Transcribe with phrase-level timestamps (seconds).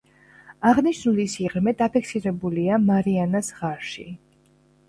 [0.69, 4.09] აღნიშნული სიღრმე დაფიქსირებულია მარიანას ღარში.